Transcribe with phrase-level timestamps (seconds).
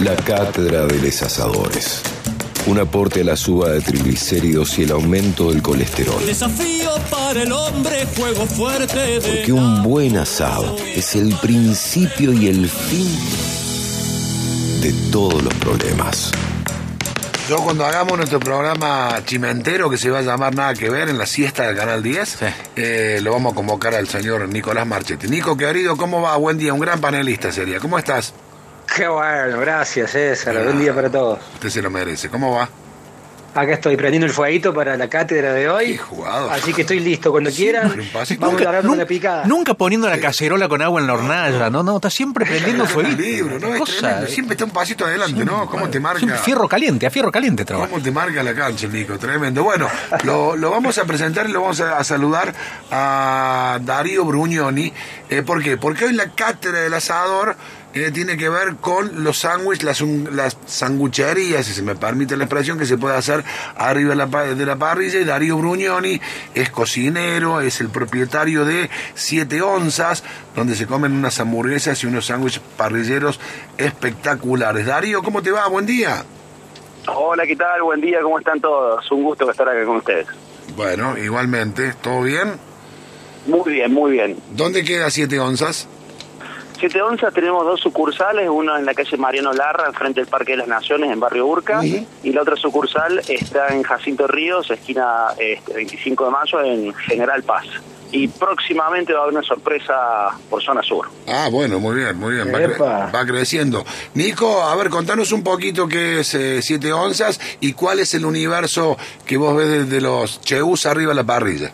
[0.00, 2.02] La cátedra de los asadores.
[2.66, 6.24] Un aporte a la suba de triglicéridos y el aumento del colesterol.
[6.26, 12.68] Desafío para el hombre, juego fuerte Porque un buen asado es el principio y el
[12.68, 13.08] fin
[14.82, 16.30] de todos los problemas.
[17.48, 21.16] Yo cuando hagamos nuestro programa chimentero que se va a llamar Nada que ver en
[21.16, 22.38] la siesta del Canal 10,
[22.76, 25.26] eh, lo vamos a convocar al señor Nicolás Marchetti.
[25.28, 26.36] Nico querido, ¿cómo va?
[26.36, 27.80] Buen día, un gran panelista sería.
[27.80, 28.34] ¿Cómo estás?
[28.96, 31.38] Qué bueno, gracias César, buen día para todos.
[31.54, 32.30] Usted se lo merece.
[32.30, 32.66] ¿Cómo va?
[33.54, 35.92] Acá estoy prendiendo el fueguito para la cátedra de hoy.
[35.92, 36.50] Qué jugado.
[36.50, 37.30] Así que estoy listo.
[37.30, 38.40] Cuando quieran, un pasito.
[38.44, 39.44] vamos a Nunca, nun- con la picada.
[39.46, 43.08] nunca poniendo la cacerola con agua en la hornalla, no, no, está siempre prendiendo fuego.
[43.10, 43.74] libro, ¿no?
[43.74, 44.26] Es tremendo.
[44.28, 45.66] Siempre está un pasito adelante, ¿no?
[45.70, 46.26] ¿Cómo te marca?
[46.36, 47.88] Fierro caliente, a fierro caliente trabaja.
[47.90, 49.18] ¿Cómo te marca la cancha, Nico?
[49.18, 49.62] Tremendo.
[49.64, 49.88] Bueno,
[50.24, 52.52] lo, lo vamos a presentar y lo vamos a, a saludar
[52.90, 54.92] a Darío Brugnoni.
[55.30, 55.76] Eh, ¿Por qué?
[55.78, 57.56] Porque hoy la cátedra del asador
[57.96, 60.00] eh, tiene que ver con los sándwiches, las,
[60.32, 63.42] las sangucherías, si se me permite la expresión, que se puede hacer
[63.76, 65.20] arriba de la, de la parrilla.
[65.20, 66.20] Y Darío Brugnoni
[66.54, 72.26] es cocinero, es el propietario de Siete Onzas, donde se comen unas hamburguesas y unos
[72.26, 73.40] sándwiches parrilleros
[73.78, 74.86] espectaculares.
[74.86, 75.66] Darío, ¿cómo te va?
[75.68, 76.24] Buen día.
[77.08, 77.82] Hola, ¿qué tal?
[77.82, 79.10] Buen día, ¿cómo están todos?
[79.10, 80.26] Un gusto estar acá con ustedes.
[80.76, 82.54] Bueno, igualmente, ¿todo bien?
[83.46, 84.36] Muy bien, muy bien.
[84.50, 85.88] ¿Dónde queda Siete Onzas?
[86.78, 90.58] Siete Onzas tenemos dos sucursales, uno en la calle Mariano Larra, enfrente del Parque de
[90.58, 95.72] las Naciones, en Barrio Urca, y la otra sucursal está en Jacinto Ríos, esquina este,
[95.72, 97.64] 25 de mayo, en General Paz.
[98.12, 99.94] Y próximamente va a haber una sorpresa
[100.50, 101.08] por zona sur.
[101.26, 103.10] Ah, bueno, muy bien, muy bien, va, cre- Epa.
[103.12, 103.84] va creciendo.
[104.14, 108.24] Nico, a ver, contanos un poquito qué es eh, Siete Onzas y cuál es el
[108.26, 111.72] universo que vos ves desde los Cheus arriba de la parrilla.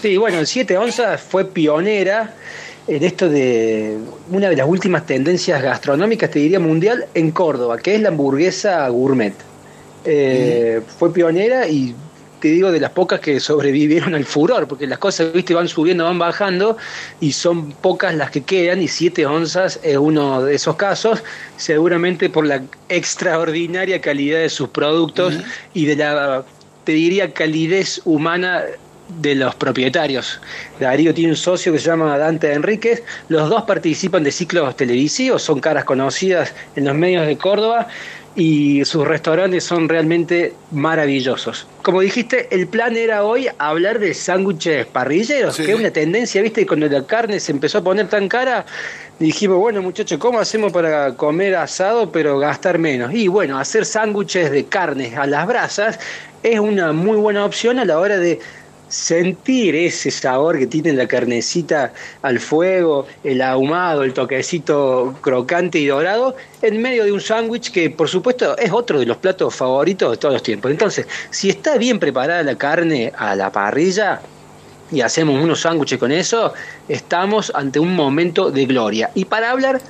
[0.00, 2.34] Sí, bueno, el 7 onzas fue pionera
[2.88, 3.98] en esto de
[4.30, 8.88] una de las últimas tendencias gastronómicas, te diría mundial, en Córdoba, que es la hamburguesa
[8.88, 9.34] gourmet.
[10.04, 11.94] Eh, Fue pionera y
[12.40, 16.04] te digo de las pocas que sobrevivieron al furor, porque las cosas, viste, van subiendo,
[16.04, 16.76] van bajando
[17.20, 21.24] y son pocas las que quedan y 7 onzas es uno de esos casos,
[21.56, 25.34] seguramente por la extraordinaria calidad de sus productos
[25.74, 26.44] y de la,
[26.84, 28.62] te diría, calidez humana
[29.08, 30.40] de los propietarios.
[30.80, 35.42] Darío tiene un socio que se llama Dante Enríquez, los dos participan de ciclos televisivos,
[35.42, 37.88] son caras conocidas en los medios de Córdoba
[38.34, 41.66] y sus restaurantes son realmente maravillosos.
[41.82, 45.64] Como dijiste, el plan era hoy hablar de sándwiches parrilleros, Sí.
[45.64, 48.66] que es una tendencia, viste, cuando la carne se empezó a poner tan cara,
[49.18, 53.14] dijimos, bueno muchachos, ¿cómo hacemos para comer asado pero gastar menos?
[53.14, 55.98] Y bueno, hacer sándwiches de carnes a las brasas
[56.42, 58.38] es una muy buena opción a la hora de
[58.88, 61.92] sentir ese sabor que tiene la carnecita
[62.22, 67.90] al fuego, el ahumado, el toquecito crocante y dorado, en medio de un sándwich que
[67.90, 70.70] por supuesto es otro de los platos favoritos de todos los tiempos.
[70.70, 74.20] Entonces, si está bien preparada la carne a la parrilla
[74.92, 76.54] y hacemos unos sándwiches con eso,
[76.88, 79.10] estamos ante un momento de gloria.
[79.14, 79.80] Y para hablar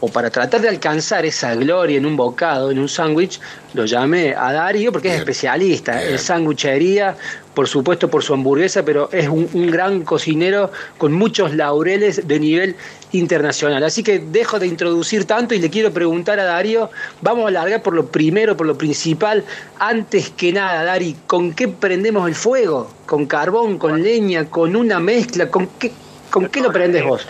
[0.00, 3.38] o para tratar de alcanzar esa gloria en un bocado, en un sándwich,
[3.74, 6.12] lo llamé a Darío porque es especialista Bien.
[6.12, 7.16] en sanguchería,
[7.54, 12.40] por supuesto por su hamburguesa, pero es un, un gran cocinero con muchos laureles de
[12.40, 12.76] nivel
[13.12, 13.84] internacional.
[13.84, 16.90] Así que dejo de introducir tanto y le quiero preguntar a Darío,
[17.20, 19.44] vamos a largar por lo primero, por lo principal,
[19.78, 22.90] antes que nada, Dari, ¿con qué prendemos el fuego?
[23.04, 25.50] ¿Con carbón, con leña, con una mezcla?
[25.50, 25.92] ¿Con qué,
[26.30, 27.26] con qué lo prendes vos?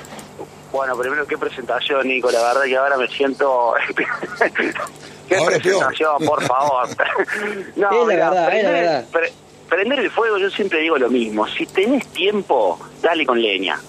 [0.73, 2.31] Bueno, primero, qué presentación, Nico.
[2.31, 3.75] La verdad que ahora me siento...
[5.29, 5.79] qué Ahora es peor.
[5.79, 6.89] presentación, por favor.
[7.77, 9.05] no, Es la mira, verdad, es la prender, verdad.
[9.11, 9.33] pre-
[9.69, 11.47] prender el fuego, yo siempre digo lo mismo.
[11.49, 13.81] Si tenés tiempo, dale con leña.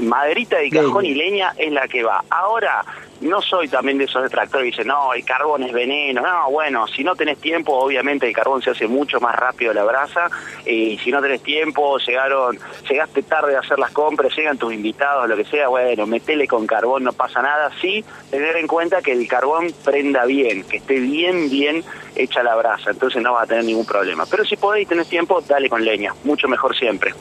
[0.00, 2.22] Maderita de cajón y leña es la que va.
[2.30, 2.84] Ahora,
[3.20, 6.22] no soy también de esos detractores que dicen, no, el carbón es veneno.
[6.22, 9.84] No, bueno, si no tenés tiempo, obviamente el carbón se hace mucho más rápido la
[9.84, 10.30] brasa.
[10.64, 15.28] Y si no tenés tiempo, llegaron, llegaste tarde a hacer las compras, llegan tus invitados,
[15.28, 17.70] lo que sea, bueno, metele con carbón, no pasa nada.
[17.80, 21.82] Sí, tener en cuenta que el carbón prenda bien, que esté bien, bien
[22.14, 22.90] hecha la brasa.
[22.90, 24.26] Entonces no va a tener ningún problema.
[24.30, 26.14] Pero si podéis y tenés tiempo, dale con leña.
[26.22, 27.12] Mucho mejor siempre.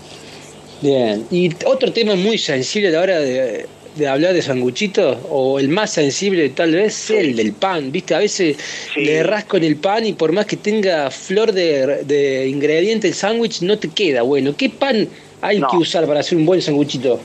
[0.82, 3.66] Bien, y otro tema muy sensible a la hora de,
[3.96, 8.14] de hablar de sanguchitos, o el más sensible tal vez, el del pan, ¿viste?
[8.14, 8.58] A veces
[8.94, 9.02] Sí.
[9.06, 13.14] le erras con el pan y por más que tenga flor de, de ingrediente el
[13.16, 14.56] sándwich, no te queda bueno.
[14.56, 15.08] ¿Qué pan
[15.42, 15.68] hay No.
[15.68, 17.20] que usar para hacer un buen sanguchito?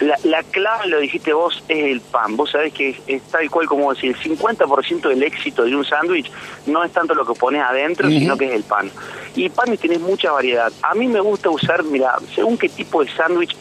[0.00, 2.36] La, la clave, lo dijiste vos, es el pan.
[2.36, 5.84] Vos sabés que es, es tal cual como decir, el 50% del éxito de un
[5.84, 6.30] sándwich
[6.66, 8.90] no es tanto lo que pones adentro, sino que es el pan.
[9.34, 10.72] Y panes tenés mucha variedad.
[10.82, 13.56] A mí me gusta usar, mira, según qué tipo de sándwich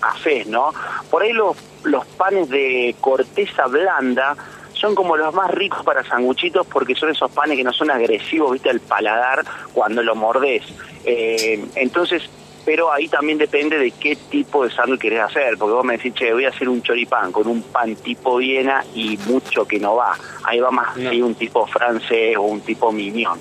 [0.00, 0.72] haces, ¿no?
[1.10, 4.36] Por ahí los, los panes de corteza blanda
[4.74, 8.52] son como los más ricos para sanguchitos porque son esos panes que no son agresivos,
[8.52, 10.62] viste, al paladar cuando lo mordés.
[11.04, 12.28] Eh, entonces,
[12.64, 16.14] pero ahí también depende de qué tipo de sándwich querés hacer, porque vos me decís,
[16.14, 19.96] che, voy a hacer un choripán con un pan tipo Viena y mucho que no
[19.96, 20.16] va.
[20.44, 21.10] Ahí va más No.
[21.26, 23.38] un tipo francés o un tipo mignon.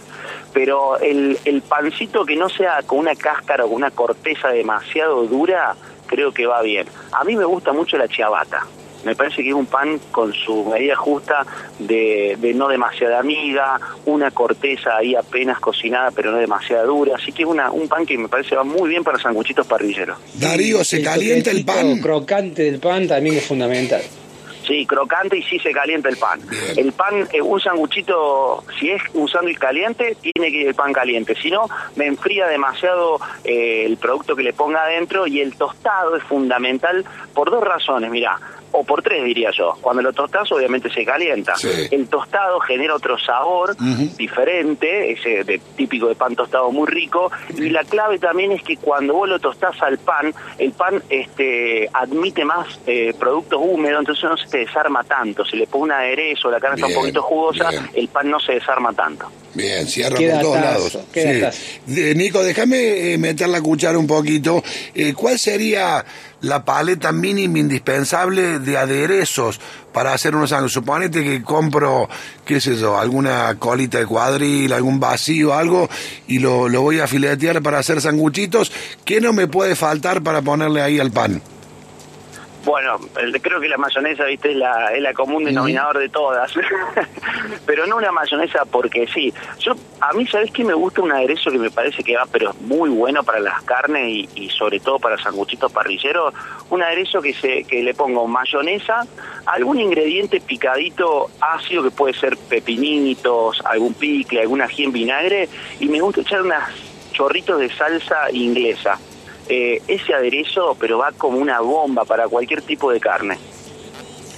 [0.54, 5.24] Pero el, el pancito que no sea con una cáscara o con una corteza demasiado
[5.26, 5.76] dura,
[6.06, 6.86] creo que va bien.
[7.12, 8.66] A mí me gusta mucho la ciabatta.
[9.04, 11.46] Me parece que es un pan con su medida justa
[11.80, 17.16] de, de no demasiada amiga, una corteza ahí apenas cocinada pero no demasiado dura.
[17.16, 20.18] Así que es una, un pan que me parece va muy bien para sanguchitos parrilleros.
[20.36, 22.00] Darío, ¿se El calienta el pan?
[22.00, 24.02] crocante del pan también es fundamental.
[24.66, 26.40] Sí, crocante y sí se calienta el pan.
[26.78, 30.94] El pan, eh, un sanguchito, si es un sándwich caliente, tiene que ir el pan
[30.94, 31.36] caliente.
[31.36, 31.68] Si no,
[31.98, 37.04] me enfría demasiado eh, el producto que le ponga adentro y el tostado es fundamental
[37.34, 38.40] por dos razones, mirá.
[38.76, 39.76] O por tres diría yo.
[39.82, 41.56] Cuando lo tostás obviamente se calienta.
[41.56, 41.70] Sí.
[41.92, 43.76] El tostado genera otro sabor
[44.18, 47.32] diferente, ese de, típico de pan tostado muy rico.
[47.56, 51.88] Y la clave también es que cuando vos lo tostás al pan, el pan este,
[51.94, 55.46] admite más eh, productos húmedos, entonces no se te desarma tanto.
[55.46, 57.90] Si le pones un aderezo, la carne está un poquito jugosa, bien.
[57.94, 59.30] el pan no se desarma tanto.
[59.54, 60.94] Bien, cierra por todos lados.
[61.14, 61.58] datazo.
[61.86, 64.64] De- Nico, déjame eh, meter la cuchara un poquito.
[64.96, 66.04] Eh, ¿Cuál sería
[66.44, 69.60] la paleta mínima indispensable de aderezos
[69.92, 70.74] para hacer unos sándwiches?
[70.74, 72.08] Suponete que compro,
[72.46, 75.90] qué sé yo, alguna colita de cuadril, algún vacío, algo,
[76.28, 78.72] y lo, lo voy a filetear para hacer sanguchitos.
[79.06, 81.42] ¿Qué no me puede faltar para ponerle ahí al pan?
[82.66, 86.54] Bueno, el- creo que la mayonesa, viste, es la, es la común denominador de todas.
[87.66, 89.34] pero no una mayonesa porque sí.
[89.60, 90.64] Yo, a mí, ¿sabes qué?
[90.64, 93.62] Me gusta un aderezo que me parece que va, pero es muy bueno para las
[93.64, 96.34] carnes y, y sobre todo para sanguchitos parrilleros.
[96.70, 99.06] Un aderezo que, se, que le pongo mayonesa,
[99.46, 105.50] algún ingrediente picadito ácido que puede ser pepinitos, algún picle, algún ají en vinagre.
[105.80, 106.64] Y me gusta echar unos
[107.12, 108.98] chorritos de salsa inglesa.
[109.50, 113.38] Eh, ese aderezo, pero va como una bomba para cualquier tipo de carne.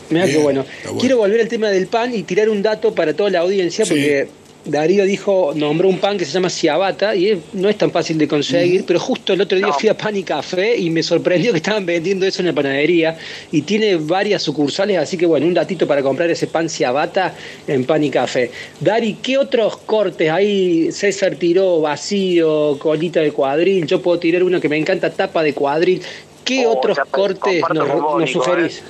[0.09, 0.61] Mira qué Bien, bueno.
[0.61, 0.99] está bueno.
[0.99, 3.91] Quiero volver al tema del pan y tirar un dato para toda la audiencia, Sí.
[3.91, 4.27] porque
[4.65, 8.17] Darío dijo, nombró un pan que se llama ciabatta y es- no es tan fácil
[8.17, 9.73] de conseguir, pero justo el otro día No.
[9.73, 13.15] fui a Pan y Café y me sorprendió que estaban vendiendo eso en la panadería
[13.51, 17.35] y tiene varias sucursales, así que bueno, un datito para comprar ese pan ciabatta
[17.67, 18.49] en Pan y Café.
[18.79, 20.91] Dari, ¿qué otros cortes ahí?
[20.91, 25.53] César tiró vacío, colita de cuadril, yo puedo tirar uno que me encanta, tapa de
[25.53, 26.01] cuadril.
[26.43, 28.79] ¿Qué Oh, otros cortes nos, con vos, nos Nico, sugerís?
[28.79, 28.83] eh.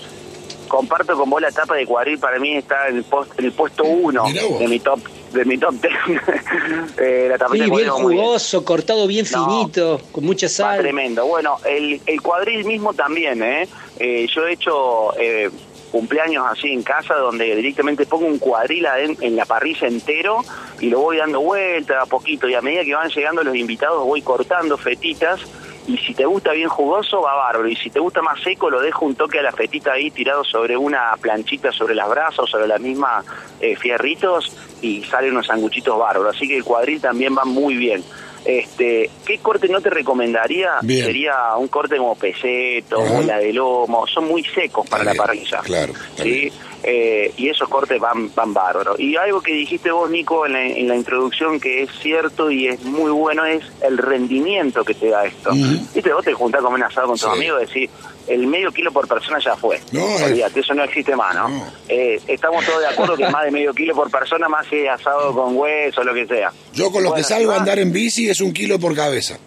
[0.68, 3.52] Comparto con vos la tapa de cuadril, para mí está en el, post- en el
[3.52, 4.24] puesto uno
[4.60, 5.00] de mi top
[5.36, 5.76] de mi top
[6.98, 9.46] eh, la tapa Sí, bien jugoso, cortado bien No.
[9.64, 10.80] finito, con mucha sal.
[10.80, 11.26] tremendo.
[11.26, 13.68] Bueno, el, el cuadril mismo también, ¿eh?
[14.00, 15.50] Eh, yo he hecho eh,
[15.92, 20.44] cumpleaños así en casa donde directamente pongo un cuadril aden- en la parrilla entero
[20.80, 24.04] y lo voy dando vuelta a poquito y a medida que van llegando los invitados
[24.06, 25.40] voy cortando fetitas
[25.88, 27.68] y si te gusta bien jugoso va bárbaro.
[27.68, 30.44] Y si te gusta más seco lo dejo un toque a la fetita ahí tirado
[30.44, 33.24] sobre una planchita sobre las brasas sobre la misma
[33.60, 36.36] eh, fierritos y salen unos sanguchitos bárbaros.
[36.36, 38.04] Así que el cuadril también va muy bien
[38.46, 41.06] este qué corte no te recomendaría Bien.
[41.06, 43.18] sería un corte como peseto Ajá.
[43.20, 46.52] o la de lomo son muy secos para la parrilla claro, sí.
[46.88, 50.64] Eh, y esos cortes van van bárbaros y algo que dijiste vos Nico en la,
[50.68, 55.10] en la introducción que es cierto y es muy bueno es el rendimiento que te
[55.10, 55.80] da esto Ujú.
[55.96, 57.36] viste vos te juntás con un asado con tus Sí.
[57.36, 57.90] amigos y decís
[58.28, 61.66] el medio kilo por persona ya fue No, Olvídate, eso no existe más no, No.
[61.88, 64.90] Eh, estamos todos de acuerdo que más de medio kilo por persona más si es
[64.90, 68.30] asado con hueso lo que sea Yo con lo que salgo a andar en bici
[68.30, 69.38] es un kilo por cabeza.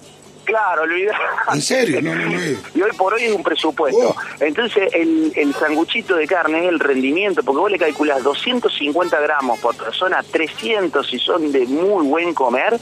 [0.44, 1.18] Claro, olvidate.
[1.52, 2.38] En serio, no, no, no.
[2.74, 4.00] Y hoy por hoy es un presupuesto.
[4.16, 4.16] Oh.
[4.40, 9.58] Entonces, el, el sanguchito de carne es el rendimiento, porque vos le calculás 250 gramos
[9.58, 12.78] por persona, 300 si son de muy buen comer,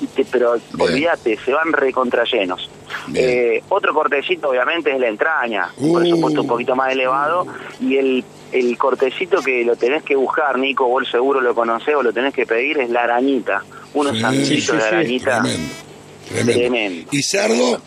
[0.00, 0.80] y te- pero Bien.
[0.92, 2.58] olvídate, se van recontrallenos.
[2.60, 2.77] Bien.
[3.14, 6.06] Eh, otro cortecito, obviamente, es la entraña, por Uh.
[6.06, 7.46] supuesto un poquito más elevado,
[7.80, 12.02] y el, el cortecito que lo tenés que buscar, Nico, vos seguro lo conocés o
[12.02, 13.62] lo tenés que pedir, es la arañita.
[13.94, 15.40] Unos Sí, sí, de arañita.
[15.42, 15.74] Tremendo,
[16.28, 16.52] tremendo.
[16.52, 17.08] Tremendo.
[17.12, 17.80] ¿Y cerdo?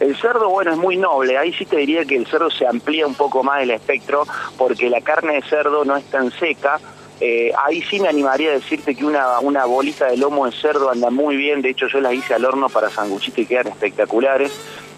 [0.00, 1.38] El cerdo, bueno, es muy noble.
[1.38, 4.26] Ahí sí te diría que el cerdo se amplía un poco más el espectro
[4.58, 6.80] porque la carne de cerdo no es tan seca.
[7.20, 10.90] Eh, ahí sí me animaría a decirte que una, una bolita de lomo de cerdo
[10.90, 11.62] anda muy bien.
[11.62, 14.52] De hecho, yo las hice al horno para sanguchito y quedan espectaculares.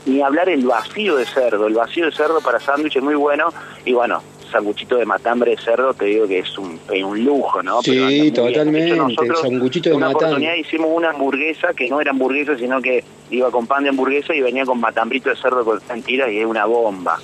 [0.07, 1.67] Ni hablar el vacío de cerdo.
[1.67, 3.53] El vacío de cerdo para sándwich es muy bueno.
[3.85, 7.63] Y bueno, sanguchito de matambre de cerdo, te digo que es un, es un lujo,
[7.63, 7.83] ¿no?
[7.83, 10.27] Sí, hecho, totalmente, nosotros, sanguchito de una matambre.
[10.29, 14.35] oportunidad hicimos una hamburguesa que no era hamburguesa, sino que iba con pan de hamburguesa
[14.35, 17.19] y venía con matambrito de cerdo con mentiras y es una bomba.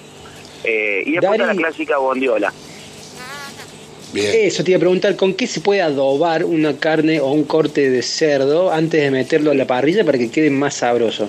[0.65, 1.59] Eh, y después está la Dari.
[1.59, 2.53] clásica bondiola.
[4.13, 4.31] Bien.
[4.35, 7.91] Eso te iba a preguntar, ¿con qué se puede adobar una carne o un corte
[7.91, 11.29] de cerdo antes de meterlo a la parrilla para que quede más sabroso?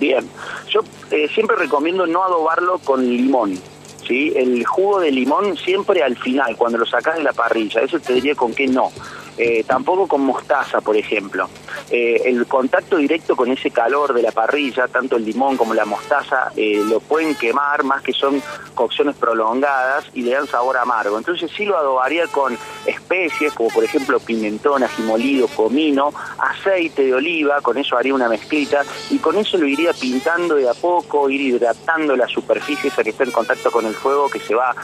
[0.00, 0.24] Bien,
[0.68, 0.80] yo
[1.12, 3.58] eh, siempre recomiendo no adobarlo con limón.
[4.06, 4.32] ¿sí?
[4.34, 7.82] El jugo de limón siempre al final, cuando lo sacas de la parrilla.
[7.82, 8.90] Eso te diría con qué no.
[9.38, 11.48] Eh, tampoco con mostaza, por ejemplo.
[11.90, 15.84] Eh, el contacto directo con ese calor de la parrilla, tanto el limón como la
[15.84, 18.42] mostaza, eh, lo pueden quemar, más que son
[18.74, 21.16] cocciones prolongadas y le dan sabor amargo.
[21.16, 27.14] Entonces sí lo adobaría con especies, como por ejemplo pimentón, ají molido, comino, aceite de
[27.14, 31.30] oliva, con eso haría una mezclita y con eso lo iría pintando de a poco,
[31.30, 34.74] ir hidratando la superficie esa que está en contacto con el fuego, que se va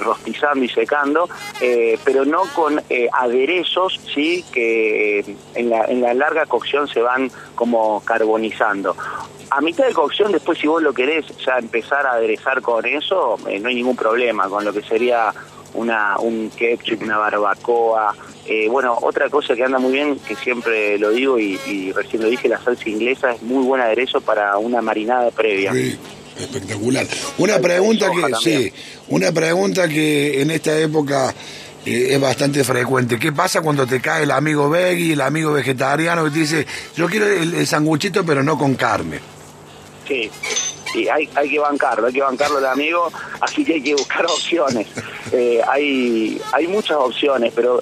[0.00, 1.28] rostizando y secando,
[2.04, 3.08] pero no con eh,
[4.14, 8.96] sí, que eh, en la, en la larga cocción se van como carbonizando.
[9.50, 13.38] A mitad de cocción, después si vos lo querés ya empezar a aderezar con eso,
[13.48, 15.32] eh, no hay ningún problema, con lo que sería
[15.74, 18.14] una, un ketchup, una barbacoa.
[18.46, 22.22] Eh, bueno, otra cosa que anda muy bien, que siempre lo digo y, y recién
[22.22, 25.72] lo dije, la salsa inglesa es muy buen aderezo para una marinada previa.
[25.72, 25.98] Sí,
[26.38, 27.06] espectacular.
[27.38, 28.72] Una pregunta que, sí,
[29.08, 31.34] una pregunta que en esta época
[31.84, 33.18] es bastante frecuente.
[33.18, 36.66] ¿Qué pasa cuando te cae el amigo veggie, el amigo vegetariano que te dice,
[36.96, 39.20] yo quiero el, el sanguchito pero no con carne?
[40.06, 40.30] Sí,
[40.92, 44.24] sí hay, hay que bancarlo, hay que bancarlo el amigo, así que hay que buscar
[44.26, 44.86] opciones.
[45.32, 47.80] Eh, hay, hay muchas opciones, pero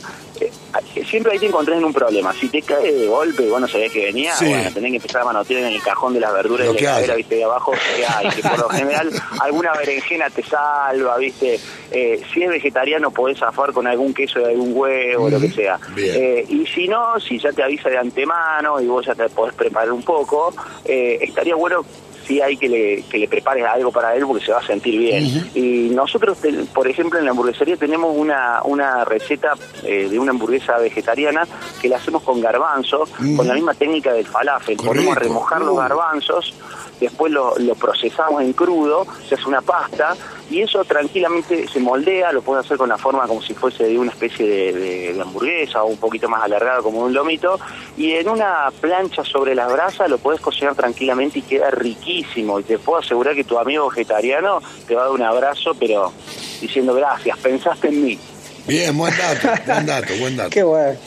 [1.09, 2.33] siempre hay que encontrar en un problema.
[2.33, 4.47] Si te cae de golpe y vos no sabés que venía, Sí.
[4.47, 6.91] bueno, tenés que empezar a manotear en el cajón de las verduras Lo de la
[6.91, 11.59] heladera, viste, de abajo, que hay, que por lo general alguna berenjena te salva, viste.
[11.91, 15.79] Eh, si es vegetariano podés zafar con algún queso de algún huevo, lo que sea.
[15.97, 19.55] Eh, y si no, si ya te avisa de antemano y vos ya te podés
[19.55, 20.53] preparar un poco,
[20.85, 21.85] eh, estaría bueno
[22.27, 24.99] si hay que le, que le prepares algo para él porque se va a sentir
[24.99, 25.51] bien.
[25.55, 29.53] Y nosotros, te- por ejemplo, en la hamburguesería tenemos una, una receta
[29.85, 31.47] eh, de una hamburguesa vegetariana
[31.81, 33.05] que la hacemos con garbanzo,
[33.37, 34.77] con la misma técnica del falafel.
[34.77, 35.29] Ponemos a Correcto.
[35.29, 35.77] remojar los Uh.
[35.77, 36.55] garbanzos,
[37.01, 40.17] después lo, lo procesamos en crudo, se hace una pasta
[40.51, 43.99] y eso tranquilamente se moldea, lo puedes hacer con la forma como si fuese de
[43.99, 47.59] una especie de, de- de hamburguesa o un poquito más alargado como un lomito
[47.97, 52.63] y en una plancha sobre las brasas lo puedes cocinar tranquilamente y queda riquísimo y
[52.63, 56.13] te puedo asegurar que tu amigo vegetariano te va a dar un abrazo pero
[56.61, 58.19] diciendo gracias, pensaste en mí.
[58.67, 60.51] Bien, buen dato, buen dato, buen dato.
[60.51, 60.99] Qué bueno.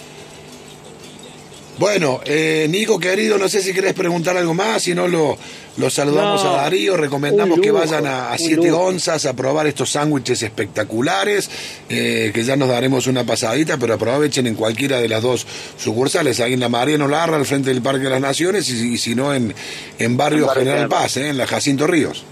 [1.80, 5.38] Bueno, eh, Nico querido, no sé si querés preguntar algo más, si no lo,
[5.78, 8.84] lo saludamos No, a Darío, recomendamos que vayan a, Siete lujo.
[8.84, 11.50] Onzas a probar estos sándwiches espectaculares,
[11.88, 16.42] eh, que ya nos daremos una pasadita, pero aprovechen en cualquiera de las dos sucursales,
[16.42, 19.16] ahí en la Mariano Larra, al frente del Parque de las Naciones, y, y si
[19.16, 19.56] no en,
[20.00, 22.26] en Barrio En Barrio General Paz, eh, en la Jacinto Ríos.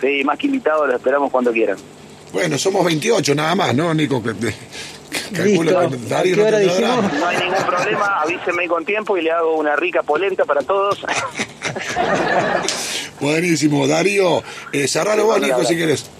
[0.00, 1.76] Sí, más que invitados, lo esperamos cuando quieran.
[2.32, 4.22] Bueno, somos 28 nada más, ¿no, Nico?
[5.32, 5.90] Calculo Listo.
[5.90, 7.12] que Darío ¿A qué no dijimos?
[7.12, 11.00] No hay ningún problema, avíseme con tiempo y le hago una rica polenta para todos.
[13.20, 16.10] Buenísimo, Darío, eh, cerralo vos, Nico, si querés.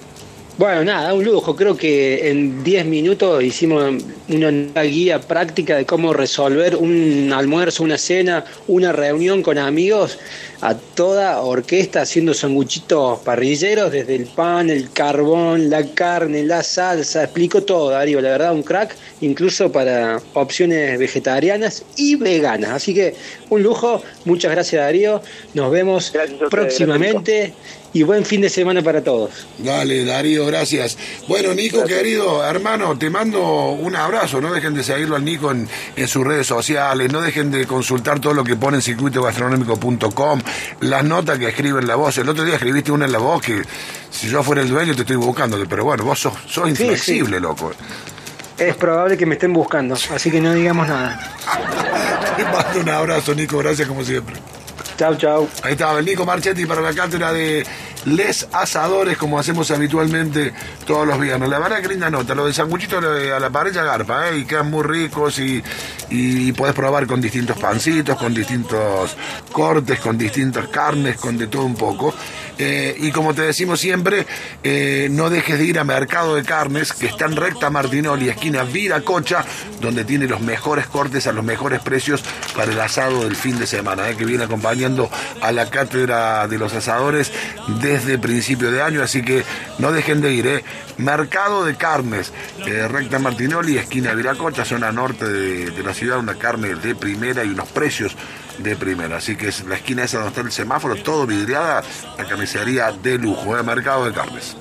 [0.61, 1.57] Bueno, nada, un lujo.
[1.57, 3.95] Creo que en 10 minutos hicimos
[4.29, 10.19] una guía práctica de cómo resolver un almuerzo, una cena, una reunión con amigos
[10.61, 17.25] a toda orquesta haciendo sanguchitos parrilleros, desde el pan, el carbón, la carne, la salsa.
[17.25, 18.21] Explico todo, Darío.
[18.21, 22.71] La verdad, un crack, incluso para opciones vegetarianas y veganas.
[22.71, 23.15] Así que
[23.49, 24.03] un lujo.
[24.25, 25.23] Muchas gracias, Darío.
[25.55, 27.55] Nos vemos Gracias próximamente
[27.93, 29.31] y buen fin de semana para todos.
[29.59, 30.97] Dale, Darío, gracias.
[31.27, 34.41] Bueno, Nico, querido hermano, te mando un abrazo.
[34.41, 37.11] No dejen de seguirlo al Nico en, en sus redes sociales.
[37.11, 40.41] No dejen de consultar todo lo que pone en circuitogastronómico.com.
[40.81, 42.19] Las notas que escribe en la voz.
[42.19, 43.63] El otro día escribiste una en la voz que
[44.11, 45.59] si yo fuera el dueño te estoy buscando.
[45.69, 47.73] Pero bueno, vos sos, sos Sí, inflexible, loco.
[48.59, 51.19] Es probable que me estén buscando, así que no digamos nada.
[52.37, 53.59] Te mando un abrazo, Nico.
[53.59, 54.37] Gracias como siempre.
[55.01, 55.49] Chau, chau.
[55.63, 57.67] Ahí estaba el Nico Marchetti para la cátedra de
[58.05, 60.53] Les Asadores, como hacemos habitualmente
[60.87, 61.49] todos los viernes.
[61.49, 64.41] La verdad que linda nota, lo de sanguchito a la parrilla garpa, ¿eh?
[64.41, 65.65] y quedan muy ricos y,
[66.11, 69.17] y podés probar con distintos pancitos, con distintos
[69.51, 72.15] cortes, con distintas carnes, con de todo un poco.
[72.63, 74.27] Eh, y como te decimos siempre,
[74.63, 78.65] eh, no dejes de ir a Mercado de Carnes, que está en recta Martinoli, esquina
[78.65, 79.47] Viracocha,
[79.81, 82.23] donde tiene los mejores cortes a los mejores precios
[82.55, 85.09] para el asado del fin de semana, eh, que viene acompañando
[85.41, 87.33] a la cátedra de los asadores
[87.81, 89.43] desde principio de año, así que
[89.79, 90.63] no dejen de ir.
[90.99, 92.31] Mercado de Carnes,
[92.91, 97.69] recta Martinoli, esquina Viracocha, zona norte de la ciudad, una carne de primera y unos
[97.69, 98.15] precios
[98.63, 99.17] de primera.
[99.17, 101.83] Así que es la esquina esa donde está el semáforo, todo vidriada,
[102.17, 104.57] la carnicería de lujo, de mercado de carnes.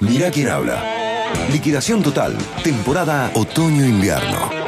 [0.00, 0.82] Mira quién habla.
[1.50, 2.36] Liquidación total.
[2.62, 4.61] Temporada otoño-invierno.